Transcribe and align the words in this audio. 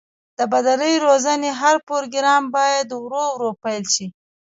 د 0.37 0.39
بدني 0.53 0.93
روزنې 1.05 1.49
هر 1.61 1.75
پروګرام 1.87 2.43
باید 2.55 2.87
ورو 3.03 3.25
ورو 3.35 3.51
پیل 3.63 3.83
شي. 3.95 4.07